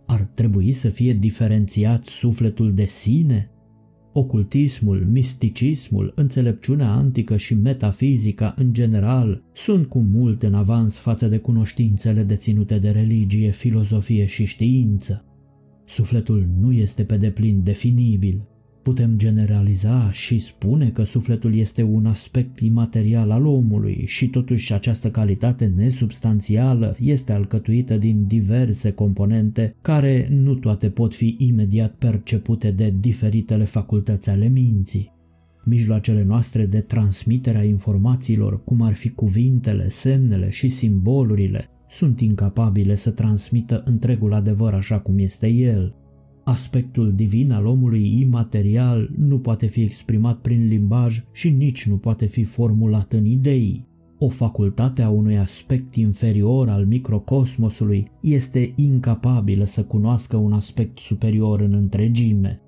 Ar 0.06 0.30
trebui 0.34 0.72
să 0.72 0.90
fie 0.90 1.14
diferențiat 1.14 2.06
sufletul 2.06 2.74
de 2.74 2.86
sine? 2.86 3.50
Ocultismul, 4.18 5.08
misticismul, 5.12 6.14
înțelepciunea 6.16 6.92
antică 6.92 7.38
și 7.38 7.54
metafizica 7.54 8.54
în 8.58 8.74
general 8.74 9.44
sunt 9.54 9.88
cu 9.88 10.00
mult 10.00 10.44
în 10.44 10.54
avans 10.54 10.98
față 10.98 11.28
de 11.28 11.38
cunoștințele 11.38 12.24
deținute 12.24 12.78
de 12.78 12.90
religie, 12.90 13.52
filozofie 13.52 14.26
și 14.26 14.46
știință. 14.46 15.26
Sufletul 15.86 16.48
nu 16.60 16.72
este 16.72 17.04
pe 17.04 17.18
deplin 17.18 17.64
definibil, 17.64 18.42
Putem 18.86 19.18
generaliza 19.18 20.12
și 20.12 20.40
spune 20.40 20.90
că 20.90 21.04
sufletul 21.04 21.56
este 21.56 21.84
un 21.84 22.06
aspect 22.06 22.60
imaterial 22.60 23.32
al 23.32 23.46
omului 23.46 24.04
și 24.06 24.28
totuși 24.28 24.74
această 24.74 25.10
calitate 25.10 25.72
nesubstanțială 25.76 26.96
este 27.00 27.32
alcătuită 27.32 27.98
din 27.98 28.28
diverse 28.28 28.92
componente 28.92 29.76
care 29.82 30.28
nu 30.32 30.56
toate 30.56 30.90
pot 30.90 31.16
fi 31.16 31.36
imediat 31.40 31.94
percepute 31.94 32.72
de 32.72 32.94
diferitele 33.00 33.64
facultăți 33.64 34.30
ale 34.30 34.48
minții. 34.48 35.12
Mijloacele 35.64 36.24
noastre 36.24 36.66
de 36.66 36.80
transmitere 36.80 37.58
a 37.58 37.64
informațiilor, 37.64 38.64
cum 38.64 38.82
ar 38.82 38.94
fi 38.94 39.10
cuvintele, 39.10 39.90
semnele 39.90 40.50
și 40.50 40.70
simbolurile, 40.70 41.70
sunt 41.90 42.22
incapabile 42.22 42.96
să 42.96 43.12
transmită 43.12 43.84
întregul 43.86 44.34
adevăr 44.34 44.74
așa 44.74 45.00
cum 45.00 45.18
este 45.18 45.48
el. 45.48 45.96
Aspectul 46.46 47.14
divin 47.16 47.52
al 47.52 47.66
omului 47.66 48.20
imaterial 48.20 49.10
nu 49.18 49.40
poate 49.40 49.66
fi 49.66 49.82
exprimat 49.82 50.38
prin 50.38 50.68
limbaj 50.68 51.24
și 51.32 51.50
nici 51.50 51.88
nu 51.88 51.98
poate 51.98 52.26
fi 52.26 52.44
formulat 52.44 53.14
în 53.14 53.26
idei. 53.26 53.86
O 54.18 54.30
facultate 54.30 55.02
a 55.02 55.10
unui 55.10 55.38
aspect 55.38 55.96
inferior 55.96 56.70
al 56.70 56.86
microcosmosului 56.86 58.12
este 58.22 58.74
incapabilă 58.76 59.66
să 59.66 59.84
cunoască 59.84 60.38
un 60.38 60.54
aspect 60.54 60.98
superior 61.00 61.62
în 61.62 61.74
întregime. 61.74 62.62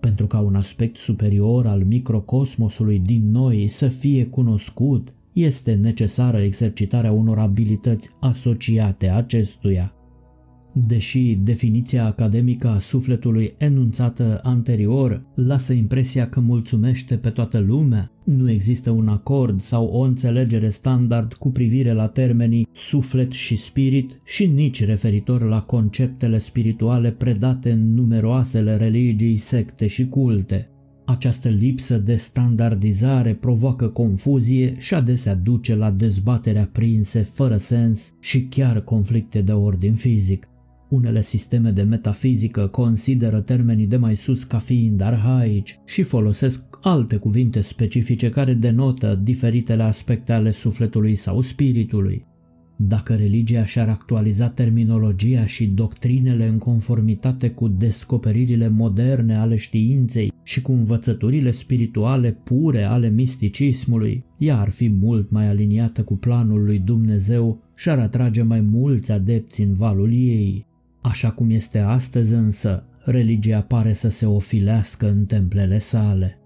Pentru 0.00 0.26
ca 0.26 0.38
un 0.38 0.54
aspect 0.54 0.96
superior 0.96 1.66
al 1.66 1.84
microcosmosului 1.84 2.98
din 2.98 3.30
noi 3.30 3.66
să 3.66 3.88
fie 3.88 4.26
cunoscut, 4.26 5.14
este 5.32 5.74
necesară 5.74 6.40
exercitarea 6.40 7.12
unor 7.12 7.38
abilități 7.38 8.10
asociate 8.20 9.08
acestuia. 9.08 9.94
Deși 10.74 11.38
definiția 11.42 12.04
academică 12.06 12.68
a 12.68 12.78
sufletului 12.78 13.54
enunțată 13.58 14.40
anterior 14.42 15.22
lasă 15.34 15.72
impresia 15.72 16.28
că 16.28 16.40
mulțumește 16.40 17.14
pe 17.14 17.30
toată 17.30 17.58
lumea, 17.58 18.10
nu 18.24 18.50
există 18.50 18.90
un 18.90 19.08
acord 19.08 19.60
sau 19.60 19.86
o 19.86 20.00
înțelegere 20.00 20.68
standard 20.68 21.32
cu 21.32 21.50
privire 21.50 21.92
la 21.92 22.06
termenii 22.06 22.68
suflet 22.72 23.32
și 23.32 23.56
spirit 23.56 24.20
și 24.24 24.46
nici 24.46 24.84
referitor 24.84 25.42
la 25.42 25.62
conceptele 25.62 26.38
spirituale 26.38 27.10
predate 27.10 27.70
în 27.70 27.94
numeroasele 27.94 28.76
religii, 28.76 29.36
secte 29.36 29.86
și 29.86 30.08
culte. 30.08 30.66
Această 31.04 31.48
lipsă 31.48 31.98
de 31.98 32.16
standardizare 32.16 33.34
provoacă 33.34 33.88
confuzie 33.88 34.74
și 34.78 34.94
adesea 34.94 35.34
duce 35.34 35.74
la 35.74 35.90
dezbatere 35.90 36.58
aprinse, 36.58 37.22
fără 37.22 37.56
sens 37.56 38.14
și 38.20 38.42
chiar 38.44 38.80
conflicte 38.80 39.40
de 39.40 39.52
ordin 39.52 39.94
fizic. 39.94 40.46
Unele 40.92 41.22
sisteme 41.22 41.70
de 41.70 41.82
metafizică 41.82 42.66
consideră 42.66 43.40
termenii 43.40 43.86
de 43.86 43.96
mai 43.96 44.16
sus 44.16 44.44
ca 44.44 44.58
fiind 44.58 45.00
arhaici 45.00 45.78
și 45.84 46.02
folosesc 46.02 46.62
alte 46.82 47.16
cuvinte 47.16 47.60
specifice 47.60 48.30
care 48.30 48.54
denotă 48.54 49.20
diferitele 49.22 49.82
aspecte 49.82 50.32
ale 50.32 50.50
sufletului 50.50 51.14
sau 51.14 51.40
spiritului. 51.40 52.26
Dacă 52.76 53.14
religia 53.14 53.64
și-ar 53.64 53.88
actualiza 53.88 54.48
terminologia 54.48 55.46
și 55.46 55.66
doctrinele 55.66 56.46
în 56.46 56.58
conformitate 56.58 57.50
cu 57.50 57.68
descoperirile 57.68 58.68
moderne 58.68 59.36
ale 59.36 59.56
științei 59.56 60.32
și 60.42 60.62
cu 60.62 60.72
învățăturile 60.72 61.50
spirituale 61.50 62.38
pure 62.44 62.82
ale 62.82 63.08
misticismului, 63.08 64.24
ea 64.38 64.60
ar 64.60 64.70
fi 64.70 64.88
mult 64.88 65.30
mai 65.30 65.48
aliniată 65.48 66.02
cu 66.02 66.16
planul 66.16 66.64
lui 66.64 66.78
Dumnezeu 66.78 67.62
și 67.74 67.88
ar 67.88 67.98
atrage 67.98 68.42
mai 68.42 68.60
mulți 68.60 69.12
adepți 69.12 69.62
în 69.62 69.72
valul 69.74 70.12
ei. 70.12 70.70
Așa 71.02 71.30
cum 71.30 71.50
este 71.50 71.78
astăzi 71.78 72.32
însă, 72.32 72.86
religia 73.04 73.60
pare 73.60 73.92
să 73.92 74.08
se 74.08 74.26
ofilească 74.26 75.08
în 75.08 75.24
templele 75.24 75.78
sale. 75.78 76.36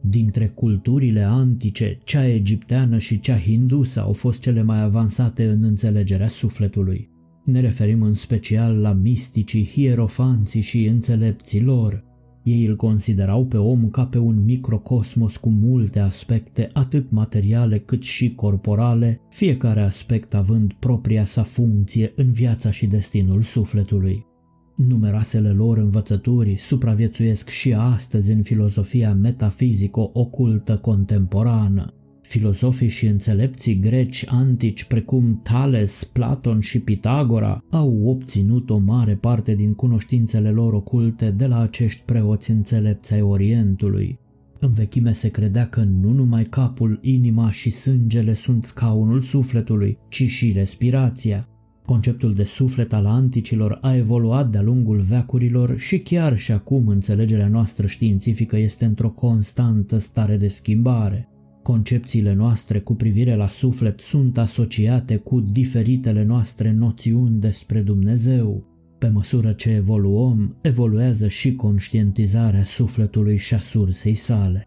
Dintre 0.00 0.48
culturile 0.48 1.22
antice, 1.22 1.98
cea 2.04 2.26
egipteană 2.26 2.98
și 2.98 3.20
cea 3.20 3.38
hindusă 3.38 4.00
au 4.00 4.12
fost 4.12 4.40
cele 4.40 4.62
mai 4.62 4.82
avansate 4.82 5.44
în 5.44 5.62
înțelegerea 5.62 6.28
sufletului. 6.28 7.10
Ne 7.44 7.60
referim 7.60 8.02
în 8.02 8.14
special 8.14 8.76
la 8.76 8.92
misticii, 8.92 9.66
hierofanții 9.66 10.60
și 10.60 10.84
înțelepții 10.84 11.62
lor. 11.62 12.04
Ei 12.48 12.64
îl 12.64 12.76
considerau 12.76 13.44
pe 13.44 13.56
om 13.56 13.90
ca 13.90 14.04
pe 14.04 14.18
un 14.18 14.44
microcosmos 14.44 15.36
cu 15.36 15.48
multe 15.48 15.98
aspecte, 15.98 16.70
atât 16.72 17.10
materiale 17.10 17.78
cât 17.78 18.02
și 18.02 18.34
corporale, 18.34 19.20
fiecare 19.30 19.82
aspect 19.82 20.34
având 20.34 20.72
propria 20.72 21.24
sa 21.24 21.42
funcție 21.42 22.12
în 22.16 22.32
viața 22.32 22.70
și 22.70 22.86
destinul 22.86 23.42
sufletului. 23.42 24.26
Numeroasele 24.74 25.48
lor 25.48 25.78
învățături 25.78 26.56
supraviețuiesc 26.56 27.48
și 27.48 27.72
astăzi 27.72 28.32
în 28.32 28.42
filozofia 28.42 29.14
metafizico-ocultă 29.14 30.76
contemporană. 30.76 31.92
Filozofii 32.28 32.88
și 32.88 33.06
înțelepții 33.06 33.78
greci 33.78 34.24
antici 34.26 34.84
precum 34.84 35.40
Thales, 35.42 36.04
Platon 36.04 36.60
și 36.60 36.80
Pitagora 36.80 37.64
au 37.70 38.02
obținut 38.04 38.70
o 38.70 38.78
mare 38.78 39.14
parte 39.14 39.54
din 39.54 39.72
cunoștințele 39.72 40.50
lor 40.50 40.72
oculte 40.72 41.30
de 41.30 41.46
la 41.46 41.60
acești 41.60 42.02
preoți 42.04 42.50
înțelepți 42.50 43.12
ai 43.14 43.20
Orientului. 43.20 44.18
În 44.58 44.72
vechime 44.72 45.12
se 45.12 45.28
credea 45.28 45.68
că 45.68 45.82
nu 45.82 46.12
numai 46.12 46.44
capul, 46.44 46.98
inima 47.02 47.50
și 47.50 47.70
sângele 47.70 48.34
sunt 48.34 48.64
scaunul 48.64 49.20
sufletului, 49.20 49.98
ci 50.08 50.22
și 50.22 50.52
respirația. 50.52 51.48
Conceptul 51.84 52.34
de 52.34 52.44
suflet 52.44 52.92
al 52.92 53.06
anticilor 53.06 53.78
a 53.80 53.96
evoluat 53.96 54.50
de-a 54.50 54.62
lungul 54.62 55.00
veacurilor 55.00 55.78
și 55.78 55.98
chiar 55.98 56.38
și 56.38 56.52
acum 56.52 56.88
înțelegerea 56.88 57.48
noastră 57.48 57.86
științifică 57.86 58.56
este 58.56 58.84
într-o 58.84 59.10
constantă 59.10 59.98
stare 59.98 60.36
de 60.36 60.48
schimbare. 60.48 61.28
Concepțiile 61.68 62.34
noastre 62.34 62.80
cu 62.80 62.94
privire 62.94 63.34
la 63.34 63.48
suflet 63.48 64.00
sunt 64.00 64.38
asociate 64.38 65.16
cu 65.16 65.40
diferitele 65.40 66.24
noastre 66.24 66.72
noțiuni 66.72 67.40
despre 67.40 67.80
Dumnezeu. 67.80 68.64
Pe 68.98 69.08
măsură 69.08 69.52
ce 69.52 69.70
evoluăm, 69.70 70.56
evoluează 70.62 71.28
și 71.28 71.54
conștientizarea 71.54 72.64
sufletului 72.64 73.36
și 73.36 73.54
a 73.54 73.58
sursei 73.58 74.14
sale. 74.14 74.66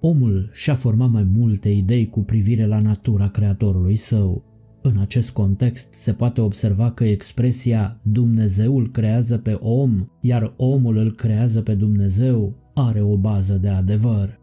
Omul 0.00 0.50
și-a 0.52 0.74
format 0.74 1.10
mai 1.10 1.22
multe 1.22 1.68
idei 1.68 2.08
cu 2.08 2.20
privire 2.20 2.66
la 2.66 2.80
natura 2.80 3.28
creatorului 3.28 3.96
său. 3.96 4.44
În 4.82 4.98
acest 4.98 5.30
context 5.30 5.92
se 5.92 6.12
poate 6.12 6.40
observa 6.40 6.90
că 6.90 7.04
expresia 7.04 8.00
Dumnezeul 8.02 8.90
creează 8.90 9.38
pe 9.38 9.52
om, 9.52 10.06
iar 10.20 10.54
omul 10.56 10.96
îl 10.96 11.14
creează 11.14 11.60
pe 11.60 11.74
Dumnezeu 11.74 12.70
are 12.74 13.02
o 13.02 13.16
bază 13.16 13.54
de 13.54 13.68
adevăr. 13.68 14.38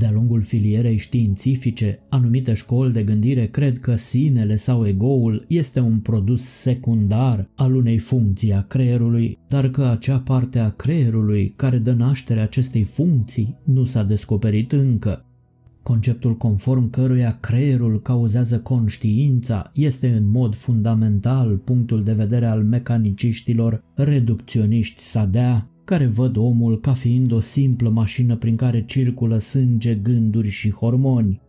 De-a 0.00 0.10
lungul 0.10 0.42
filierei 0.42 0.96
științifice, 0.96 1.98
anumite 2.08 2.54
școli 2.54 2.92
de 2.92 3.02
gândire 3.02 3.46
cred 3.46 3.78
că 3.78 3.96
sinele 3.96 4.56
sau 4.56 4.86
egoul 4.86 5.44
este 5.48 5.80
un 5.80 5.98
produs 5.98 6.42
secundar 6.42 7.48
al 7.54 7.74
unei 7.74 7.98
funcții 7.98 8.52
a 8.52 8.62
creierului, 8.62 9.38
dar 9.48 9.68
că 9.68 9.84
acea 9.84 10.18
parte 10.18 10.58
a 10.58 10.70
creierului 10.70 11.52
care 11.56 11.78
dă 11.78 11.92
naștere 11.92 12.40
acestei 12.40 12.82
funcții 12.82 13.56
nu 13.64 13.84
s-a 13.84 14.02
descoperit 14.02 14.72
încă. 14.72 15.24
Conceptul 15.82 16.36
conform 16.36 16.90
căruia 16.90 17.38
creierul 17.40 18.02
cauzează 18.02 18.58
conștiința 18.58 19.70
este 19.74 20.08
în 20.08 20.30
mod 20.30 20.54
fundamental 20.54 21.56
punctul 21.56 22.02
de 22.02 22.12
vedere 22.12 22.46
al 22.46 22.62
mecaniciștilor 22.62 23.84
reducționiști 23.94 25.02
sadea, 25.02 25.69
care 25.90 26.06
văd 26.06 26.36
omul 26.36 26.80
ca 26.80 26.92
fiind 26.92 27.32
o 27.32 27.40
simplă 27.40 27.88
mașină 27.88 28.36
prin 28.36 28.56
care 28.56 28.84
circulă 28.86 29.38
sânge, 29.38 29.94
gânduri 29.94 30.48
și 30.48 30.70
hormoni. 30.70 31.40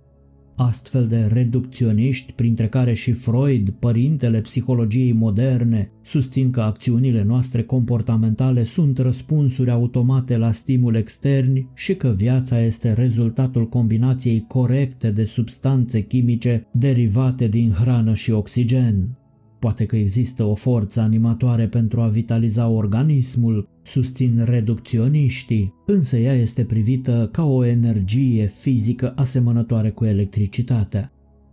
Astfel 0.56 1.08
de 1.08 1.30
reducționiști, 1.32 2.32
printre 2.32 2.68
care 2.68 2.94
și 2.94 3.12
Freud, 3.12 3.70
părintele 3.70 4.40
psihologiei 4.40 5.12
moderne, 5.12 5.92
susțin 6.04 6.52
că 6.52 6.62
acțiunile 6.62 7.24
noastre 7.24 7.64
comportamentale 7.64 8.64
sunt 8.64 8.98
răspunsuri 8.98 9.72
automate 9.72 10.38
la 10.38 10.52
stimuli 10.52 10.98
externi 10.98 11.68
și 11.74 11.96
că 11.96 12.14
viața 12.16 12.62
este 12.62 12.94
rezultatul 12.94 13.70
combinației 13.70 14.46
corecte 14.48 15.12
de 15.12 15.24
substanțe 15.24 16.02
chimice 16.02 16.68
derivate 16.72 17.48
din 17.48 17.72
hrană 17.72 18.14
și 18.14 18.32
oxigen. 18.32 19.21
Poate 19.62 19.86
că 19.86 19.96
există 19.96 20.44
o 20.44 20.56
forță 20.56 21.00
animatoare 21.00 21.68
pentru 21.68 22.02
a 22.02 22.08
vitaliza 22.08 22.68
organismul, 22.68 23.68
susțin 23.84 24.44
reducționiștii, 24.44 25.74
însă 25.86 26.18
ea 26.18 26.34
este 26.34 26.64
privită 26.64 27.30
ca 27.32 27.44
o 27.44 27.66
energie 27.66 28.46
fizică 28.46 29.14
asemănătoare 29.16 29.90
cu 29.90 30.06
electricitatea. 30.06 31.12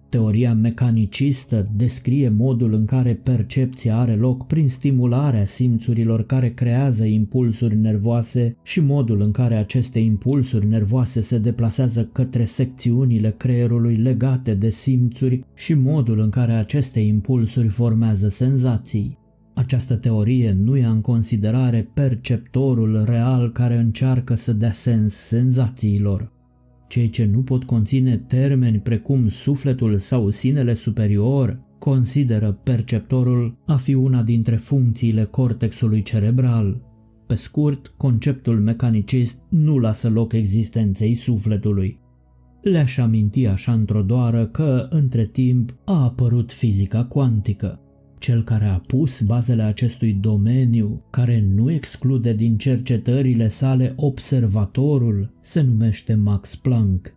Teoria 0.08 0.54
mecanicistă 0.54 1.68
descrie 1.76 2.28
modul 2.28 2.74
în 2.74 2.84
care 2.84 3.20
percepția 3.22 3.98
are 3.98 4.14
loc 4.14 4.46
prin 4.46 4.68
stimularea 4.68 5.44
simțurilor 5.44 6.26
care 6.26 6.48
creează 6.50 7.04
impulsuri 7.04 7.76
nervoase 7.76 8.56
și 8.62 8.80
modul 8.80 9.20
în 9.20 9.30
care 9.30 9.54
aceste 9.54 9.98
impulsuri 9.98 10.66
nervoase 10.66 11.20
se 11.20 11.38
deplasează 11.38 12.08
către 12.12 12.44
secțiunile 12.44 13.34
creierului 13.36 13.94
legate 13.94 14.54
de 14.54 14.70
simțuri 14.70 15.44
și 15.54 15.74
modul 15.74 16.20
în 16.20 16.30
care 16.30 16.52
aceste 16.52 17.00
impulsuri 17.00 17.68
formează 17.68 18.28
senzații. 18.28 19.18
Această 19.54 19.94
teorie 19.94 20.52
nu 20.52 20.76
ia 20.76 20.90
în 20.90 21.00
considerare 21.00 21.88
perceptorul 21.94 23.04
real 23.04 23.52
care 23.52 23.76
încearcă 23.76 24.34
să 24.34 24.52
dea 24.52 24.72
sens 24.72 25.14
senzațiilor. 25.14 26.36
Cei 26.88 27.10
ce 27.10 27.24
nu 27.24 27.42
pot 27.42 27.64
conține 27.64 28.16
termeni 28.16 28.78
precum 28.78 29.28
sufletul 29.28 29.98
sau 29.98 30.30
sinele 30.30 30.74
superior 30.74 31.60
consideră 31.78 32.60
perceptorul 32.62 33.58
a 33.66 33.76
fi 33.76 33.94
una 33.94 34.22
dintre 34.22 34.56
funcțiile 34.56 35.24
cortexului 35.24 36.02
cerebral. 36.02 36.82
Pe 37.26 37.34
scurt, 37.34 37.94
conceptul 37.96 38.60
mecanicist 38.60 39.42
nu 39.48 39.78
lasă 39.78 40.08
loc 40.08 40.32
existenței 40.32 41.14
sufletului. 41.14 42.00
Le-aș 42.62 42.96
aminti 42.96 43.46
așa 43.46 43.72
într-o 43.72 44.02
doară 44.02 44.46
că, 44.46 44.86
între 44.90 45.26
timp, 45.26 45.74
a 45.84 46.02
apărut 46.02 46.52
fizica 46.52 47.04
cuantică. 47.04 47.80
Cel 48.18 48.42
care 48.44 48.64
a 48.64 48.78
pus 48.78 49.20
bazele 49.20 49.62
acestui 49.62 50.12
domeniu, 50.12 51.02
care 51.10 51.44
nu 51.54 51.70
exclude 51.70 52.32
din 52.32 52.56
cercetările 52.56 53.48
sale 53.48 53.92
observatorul, 53.96 55.30
se 55.40 55.60
numește 55.60 56.14
Max 56.14 56.56
Planck. 56.56 57.16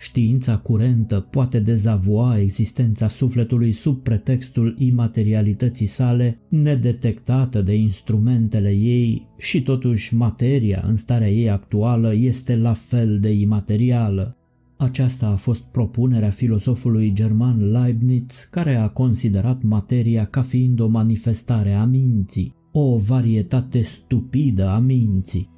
Știința 0.00 0.56
curentă 0.56 1.26
poate 1.30 1.60
dezavua 1.60 2.38
existența 2.38 3.08
sufletului 3.08 3.72
sub 3.72 4.02
pretextul 4.02 4.74
imaterialității 4.78 5.86
sale, 5.86 6.38
nedetectată 6.48 7.62
de 7.62 7.74
instrumentele 7.74 8.70
ei, 8.70 9.26
și 9.38 9.62
totuși 9.62 10.14
materia 10.14 10.84
în 10.86 10.96
starea 10.96 11.30
ei 11.30 11.50
actuală 11.50 12.14
este 12.14 12.56
la 12.56 12.72
fel 12.72 13.20
de 13.20 13.30
imaterială. 13.30 14.36
Aceasta 14.78 15.26
a 15.26 15.36
fost 15.36 15.62
propunerea 15.62 16.30
filosofului 16.30 17.12
german 17.12 17.70
Leibniz, 17.70 18.48
care 18.50 18.76
a 18.76 18.88
considerat 18.88 19.62
materia 19.62 20.24
ca 20.24 20.42
fiind 20.42 20.80
o 20.80 20.86
manifestare 20.86 21.72
a 21.72 21.84
minții, 21.84 22.54
o 22.72 22.96
varietate 22.96 23.82
stupidă 23.82 24.68
a 24.68 24.78
minții. 24.78 25.50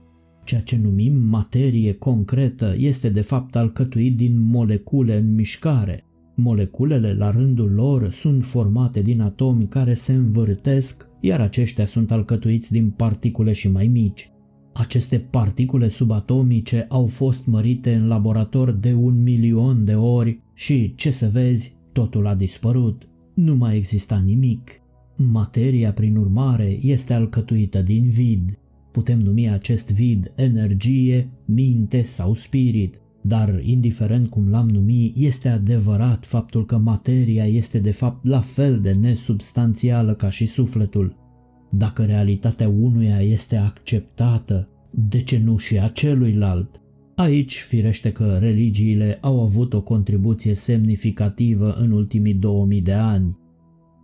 Ceea 0.45 0.61
ce 0.61 0.77
numim 0.77 1.15
materie 1.15 1.93
concretă 1.93 2.75
este 2.79 3.09
de 3.09 3.21
fapt 3.21 3.57
alcătuit 3.57 4.17
din 4.17 4.41
molecule 4.43 5.17
în 5.17 5.35
mișcare. 5.35 6.05
Moleculele, 6.35 7.15
la 7.15 7.31
rândul 7.31 7.71
lor, 7.71 8.11
sunt 8.11 8.45
formate 8.45 9.01
din 9.01 9.21
atomi 9.21 9.69
care 9.69 9.95
se 9.95 10.13
învârtesc, 10.13 11.09
iar 11.21 11.41
aceștia 11.41 11.87
sunt 11.87 12.11
alcătuiți 12.13 12.73
din 12.73 12.91
particule 12.91 13.53
și 13.53 13.71
mai 13.71 13.87
mici. 13.87 14.31
Aceste 14.73 15.19
particule 15.19 15.89
subatomice 15.89 16.87
au 16.89 17.07
fost 17.07 17.47
mărite 17.47 17.95
în 17.95 18.09
laborator 18.09 18.73
de 18.73 18.93
un 18.93 19.23
milion 19.23 19.85
de 19.85 19.95
ori 19.95 20.41
și, 20.55 20.95
ce 20.95 21.11
să 21.11 21.29
vezi, 21.33 21.77
totul 21.93 22.27
a 22.27 22.35
dispărut. 22.35 23.09
Nu 23.35 23.57
mai 23.57 23.77
exista 23.77 24.23
nimic. 24.25 24.71
Materia, 25.17 25.93
prin 25.93 26.17
urmare, 26.17 26.79
este 26.83 27.13
alcătuită 27.13 27.83
din 27.83 28.09
vid. 28.09 28.59
Putem 28.93 29.19
numi 29.19 29.51
acest 29.51 29.91
vid 29.91 30.33
energie, 30.37 31.31
minte 31.45 32.03
sau 32.03 32.35
spirit, 32.35 33.01
dar 33.21 33.61
indiferent 33.63 34.29
cum 34.29 34.51
l-am 34.51 34.69
numi, 34.69 35.13
este 35.17 35.49
adevărat 35.49 36.27
faptul 36.27 36.67
că 36.67 36.79
materia 36.79 37.47
este 37.47 37.79
de 37.79 37.91
fapt 37.91 38.27
la 38.27 38.41
fel 38.41 38.81
de 38.81 38.93
nesubstanțială 38.93 40.15
ca 40.15 40.31
și 40.31 40.47
sufletul. 40.47 41.20
Dacă 41.71 42.05
realitatea 42.05 42.69
unuia 42.69 43.21
este 43.21 43.57
acceptată, 43.57 44.69
de 44.91 45.23
ce 45.23 45.39
nu 45.45 45.57
și 45.57 45.79
a 45.79 45.89
celuilalt? 45.89 46.81
Aici 47.15 47.59
firește 47.59 48.13
că 48.13 48.37
religiile 48.41 49.19
au 49.21 49.43
avut 49.43 49.75
o 49.75 49.83
contribuție 49.83 50.55
semnificativă 50.55 51.73
în 51.73 51.91
ultimii 51.91 52.35
2000 52.35 52.81
de 52.81 52.93
ani. 52.93 53.39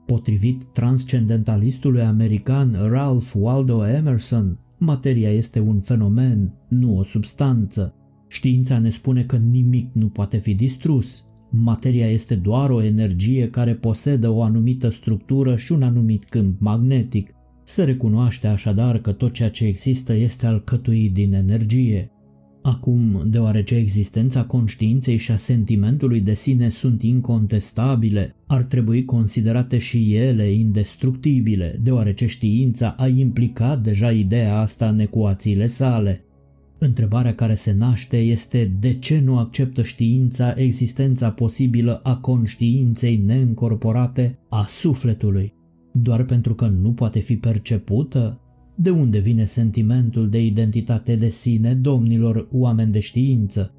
Potrivit 0.06 0.62
transcendentalistului 0.72 2.02
american 2.02 2.76
Ralph 2.88 3.32
Waldo 3.34 3.86
Emerson, 3.86 4.58
materia 4.78 5.30
este 5.30 5.60
un 5.60 5.80
fenomen, 5.80 6.52
nu 6.68 6.98
o 6.98 7.02
substanță. 7.02 7.94
Știința 8.28 8.78
ne 8.78 8.90
spune 8.90 9.22
că 9.22 9.36
nimic 9.36 9.90
nu 9.92 10.08
poate 10.08 10.36
fi 10.36 10.54
distrus. 10.54 11.24
Materia 11.50 12.10
este 12.10 12.34
doar 12.34 12.70
o 12.70 12.82
energie 12.82 13.50
care 13.50 13.74
posedă 13.74 14.28
o 14.28 14.42
anumită 14.42 14.88
structură 14.88 15.56
și 15.56 15.72
un 15.72 15.82
anumit 15.82 16.24
câmp 16.24 16.60
magnetic. 16.60 17.35
Se 17.68 17.84
recunoaște 17.84 18.46
așadar 18.46 18.98
că 18.98 19.12
tot 19.12 19.32
ceea 19.32 19.50
ce 19.50 19.64
există 19.64 20.12
este 20.12 20.46
alcătuit 20.46 21.12
din 21.12 21.32
energie. 21.32 22.10
Acum, 22.62 23.22
deoarece 23.26 23.74
existența 23.74 24.44
conștiinței 24.44 25.16
și 25.16 25.30
a 25.30 25.36
sentimentului 25.36 26.20
de 26.20 26.34
sine 26.34 26.70
sunt 26.70 27.02
incontestabile, 27.02 28.34
ar 28.46 28.62
trebui 28.62 29.04
considerate 29.04 29.78
și 29.78 30.14
ele 30.14 30.52
indestructibile, 30.52 31.78
deoarece 31.82 32.26
știința 32.26 32.94
a 32.98 33.06
implicat 33.06 33.82
deja 33.82 34.12
ideea 34.12 34.58
asta 34.58 34.88
în 34.88 34.98
ecuațiile 34.98 35.66
sale. 35.66 36.24
Întrebarea 36.78 37.34
care 37.34 37.54
se 37.54 37.72
naște 37.72 38.16
este 38.16 38.76
de 38.80 38.94
ce 38.98 39.20
nu 39.20 39.38
acceptă 39.38 39.82
știința 39.82 40.54
existența 40.56 41.30
posibilă 41.30 42.00
a 42.02 42.16
conștiinței 42.16 43.16
neîncorporate 43.16 44.38
a 44.48 44.66
sufletului? 44.68 45.55
Doar 46.02 46.24
pentru 46.24 46.54
că 46.54 46.66
nu 46.66 46.92
poate 46.92 47.18
fi 47.18 47.36
percepută? 47.36 48.40
De 48.74 48.90
unde 48.90 49.18
vine 49.18 49.44
sentimentul 49.44 50.28
de 50.28 50.44
identitate 50.44 51.16
de 51.16 51.28
sine, 51.28 51.74
domnilor 51.74 52.48
oameni 52.52 52.92
de 52.92 52.98
știință? 52.98 53.74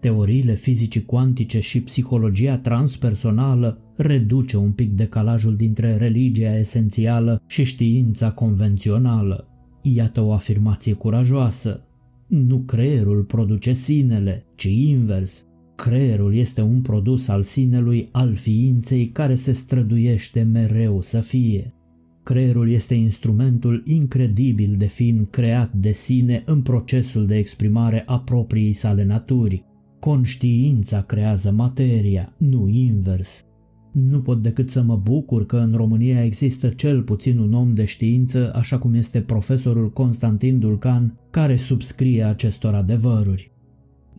Teoriile 0.00 0.54
fizicii 0.54 1.04
cuantice 1.04 1.60
și 1.60 1.82
psihologia 1.82 2.58
transpersonală 2.58 3.78
reduce 3.96 4.56
un 4.56 4.72
pic 4.72 4.92
decalajul 4.92 5.56
dintre 5.56 5.96
religia 5.96 6.58
esențială 6.58 7.42
și 7.46 7.64
știința 7.64 8.30
convențională. 8.30 9.48
Iată 9.82 10.20
o 10.20 10.32
afirmație 10.32 10.92
curajoasă. 10.92 11.86
Nu 12.26 12.58
creierul 12.58 13.22
produce 13.22 13.72
sinele, 13.72 14.44
ci 14.54 14.64
invers. 14.64 15.46
Creierul 15.84 16.34
este 16.34 16.60
un 16.60 16.80
produs 16.80 17.28
al 17.28 17.42
sinelui, 17.42 18.08
al 18.12 18.34
ființei 18.34 19.08
care 19.08 19.34
se 19.34 19.52
străduiește 19.52 20.42
mereu 20.42 21.02
să 21.02 21.20
fie. 21.20 21.74
Creierul 22.22 22.70
este 22.70 22.94
instrumentul 22.94 23.82
incredibil 23.86 24.74
de 24.78 24.86
fin 24.86 25.26
creat 25.30 25.72
de 25.72 25.92
sine 25.92 26.42
în 26.46 26.62
procesul 26.62 27.26
de 27.26 27.36
exprimare 27.36 28.02
a 28.06 28.18
propriei 28.18 28.72
sale 28.72 29.04
naturi. 29.04 29.64
Conștiința 29.98 31.02
creează 31.02 31.50
materia, 31.50 32.34
nu 32.38 32.68
invers. 32.68 33.46
Nu 33.92 34.20
pot 34.20 34.42
decât 34.42 34.70
să 34.70 34.82
mă 34.82 34.96
bucur 34.96 35.46
că 35.46 35.56
în 35.56 35.72
România 35.76 36.24
există 36.24 36.68
cel 36.68 37.02
puțin 37.02 37.38
un 37.38 37.52
om 37.52 37.74
de 37.74 37.84
știință, 37.84 38.52
așa 38.54 38.78
cum 38.78 38.94
este 38.94 39.20
profesorul 39.20 39.90
Constantin 39.90 40.58
Dulcan, 40.58 41.18
care 41.30 41.56
subscrie 41.56 42.22
acestor 42.22 42.74
adevăruri. 42.74 43.56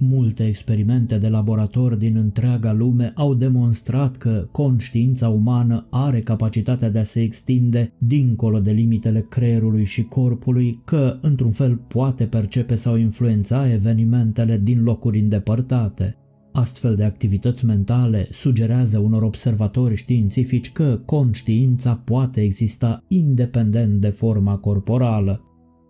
Multe 0.02 0.46
experimente 0.46 1.18
de 1.18 1.28
laborator 1.28 1.96
din 1.96 2.16
întreaga 2.16 2.74
lume 2.74 3.12
au 3.16 3.34
demonstrat 3.34 4.18
că 4.18 4.48
conștiința 4.52 5.30
umană 5.30 5.88
are 5.90 6.22
capacitatea 6.22 6.90
de 6.90 7.00
a 7.00 7.04
se 7.04 7.22
extinde 7.22 7.94
dincolo 7.98 8.60
de 8.60 8.72
limitele 8.72 9.26
creierului 9.30 9.86
și 9.86 10.04
corpului, 10.04 10.82
că, 10.86 11.18
într-un 11.22 11.52
fel, 11.52 11.76
poate 11.76 12.24
percepe 12.24 12.76
sau 12.76 12.96
influența 12.96 13.72
evenimentele 13.72 14.60
din 14.64 14.84
locuri 14.84 15.20
îndepărtate. 15.20 16.16
Astfel 16.52 16.96
de 16.96 17.04
activități 17.04 17.66
mentale 17.66 18.28
sugerează 18.32 18.98
unor 19.00 19.22
observatori 19.22 19.96
științifici 19.96 20.72
că 20.72 21.00
conștiința 21.06 22.02
poate 22.06 22.42
exista 22.42 23.04
independent 23.08 24.02
de 24.02 24.10
forma 24.10 24.58
corporală. 24.58 25.49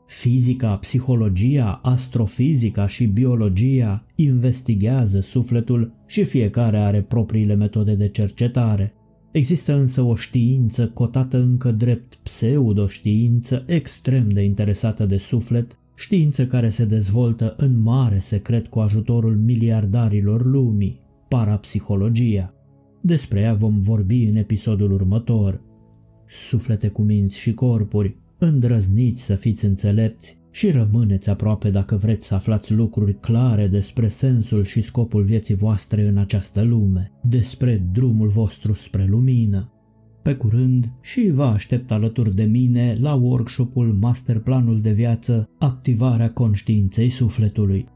Fizica, 0.09 0.75
psihologia, 0.75 1.79
astrofizica 1.83 2.87
și 2.87 3.05
biologia 3.05 4.05
investigează 4.15 5.19
sufletul 5.19 5.93
și 6.05 6.23
fiecare 6.23 6.77
are 6.77 7.01
propriile 7.01 7.55
metode 7.55 7.95
de 7.95 8.07
cercetare. 8.07 8.93
Există 9.31 9.73
însă 9.73 10.01
o 10.01 10.15
știință 10.15 10.87
cotată 10.87 11.37
încă 11.37 11.71
drept 11.71 12.15
pseudoștiință 12.23 13.63
extrem 13.67 14.29
de 14.29 14.41
interesată 14.41 15.05
de 15.05 15.17
suflet, 15.17 15.77
știință 15.95 16.47
care 16.47 16.69
se 16.69 16.85
dezvoltă 16.85 17.53
în 17.57 17.81
mare 17.81 18.19
secret 18.19 18.67
cu 18.67 18.79
ajutorul 18.79 19.35
miliardarilor 19.35 20.45
lumii, 20.45 21.01
parapsihologia. 21.27 22.53
Despre 23.01 23.39
ea 23.39 23.53
vom 23.53 23.79
vorbi 23.79 24.23
în 24.23 24.35
episodul 24.35 24.91
următor. 24.91 25.61
Suflete 26.27 26.87
cu 26.87 27.01
minți 27.01 27.39
și 27.39 27.53
corpuri, 27.53 28.17
Îndrăzniți 28.39 29.23
să 29.23 29.36
fiți 29.36 29.65
înțelepți 29.65 30.38
și 30.52 30.71
rămâneți 30.71 31.30
aproape 31.30 31.69
dacă 31.69 31.95
vreți 31.95 32.28
să 32.28 32.36
aflați 32.36 32.73
lucruri 32.73 33.19
clare 33.19 33.67
despre 33.67 34.08
sensul 34.08 34.63
și 34.63 34.82
scopul 34.82 35.23
vieții 35.23 35.56
voastre 35.56 36.08
în 36.08 36.17
această 36.17 36.62
lume, 36.62 37.12
despre 37.21 37.88
drumul 37.91 38.28
vostru 38.28 38.73
spre 38.73 39.06
lumină. 39.06 39.71
Pe 40.21 40.36
curând 40.36 40.91
și 41.02 41.30
vă 41.30 41.43
aștept 41.43 41.91
alături 41.91 42.36
de 42.36 42.43
mine 42.43 42.97
la 42.99 43.13
workshopul 43.13 43.97
Masterplanul 43.99 44.82
de 44.82 44.91
viață 44.91 45.49
Activarea 45.58 46.32
conștiinței 46.32 47.10
sufletului. 47.10 47.88